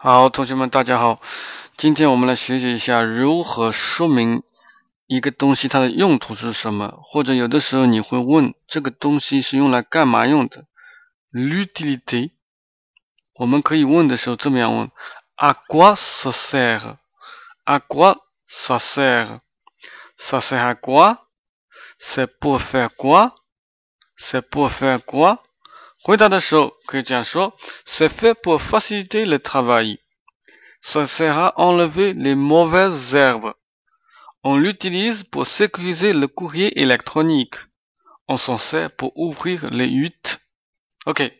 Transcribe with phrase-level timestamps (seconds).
[0.00, 1.20] 好，同学们，大家好。
[1.76, 4.44] 今天我们来学习一下如何说明
[5.08, 10.66] 一个东西它的用途是什么，或者有的时候你会问这个东西是用来干嘛用的
[11.32, 12.30] ？L'utilité。
[13.34, 14.88] 我们可以问的时候这么样问
[15.36, 18.18] ：À quoi ça sert？À quoi
[18.48, 25.42] ça sert？Ça sert à quoi？C'est pour faire quoi？C'est pour faire quoi？
[26.08, 27.54] Retardatio chrétien-choix
[27.84, 29.98] c'est fait pour faciliter le travail.
[30.80, 33.52] Ça sert à enlever les mauvaises herbes.
[34.42, 37.56] On l'utilise pour sécuriser le courrier électronique.
[38.26, 40.40] On s'en sert pour ouvrir les huttes.
[41.04, 41.30] Ok.